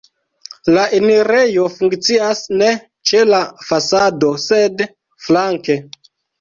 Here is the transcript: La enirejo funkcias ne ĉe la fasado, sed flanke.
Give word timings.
La 0.77 0.85
enirejo 0.99 1.65
funkcias 1.73 2.41
ne 2.63 2.71
ĉe 3.11 3.23
la 3.35 3.43
fasado, 3.69 4.33
sed 4.49 4.85
flanke. 5.29 5.81